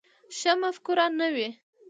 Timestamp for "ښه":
0.37-0.53